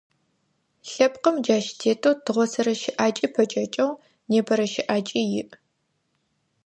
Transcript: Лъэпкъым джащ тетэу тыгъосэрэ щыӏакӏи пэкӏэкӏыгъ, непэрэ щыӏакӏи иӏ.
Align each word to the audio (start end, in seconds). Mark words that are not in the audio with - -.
Лъэпкъым 0.91 1.35
джащ 1.43 1.65
тетэу 1.79 2.15
тыгъосэрэ 2.25 2.73
щыӏакӏи 2.81 3.27
пэкӏэкӏыгъ, 3.33 3.89
непэрэ 4.29 4.65
щыӏакӏи 4.71 5.21
иӏ. 5.41 5.51